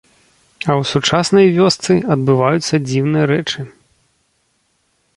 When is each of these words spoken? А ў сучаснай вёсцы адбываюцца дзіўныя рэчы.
А 0.67 0.69
ў 0.79 0.83
сучаснай 0.91 1.45
вёсцы 1.59 1.91
адбываюцца 2.17 2.75
дзіўныя 2.89 3.25
рэчы. 3.37 3.71